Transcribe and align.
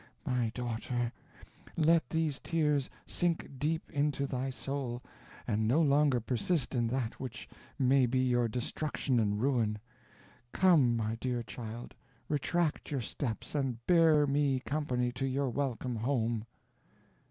My 0.25 0.49
daughter, 0.55 1.13
let 1.77 2.09
these 2.09 2.39
tears 2.39 2.89
sink 3.05 3.59
deep 3.59 3.91
into 3.91 4.25
thy 4.25 4.49
soul, 4.49 5.03
and 5.47 5.67
no 5.67 5.79
longer 5.79 6.19
persist 6.19 6.73
in 6.73 6.87
that 6.87 7.19
which 7.19 7.47
may 7.77 8.07
be 8.07 8.17
your 8.17 8.47
destruction 8.47 9.19
and 9.19 9.39
ruin. 9.39 9.77
Come, 10.53 10.97
my 10.97 11.17
dear 11.21 11.43
child, 11.43 11.93
retract 12.29 12.89
your 12.89 13.01
steps, 13.01 13.53
and 13.53 13.85
bear 13.85 14.25
me 14.25 14.59
company 14.61 15.11
to 15.11 15.27
your 15.27 15.51
welcome 15.51 15.97
home." 15.97 16.47